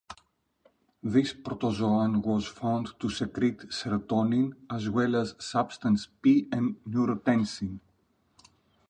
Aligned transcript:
This 1.03 1.31
protozoan 1.31 2.23
was 2.25 2.47
found 2.47 2.87
to 2.99 3.07
secrete 3.07 3.59
serotonin 3.69 4.53
as 4.67 4.89
well 4.89 5.15
as 5.15 5.35
substance 5.37 6.07
P 6.23 6.47
and 6.51 6.77
neurotensin. 6.87 7.79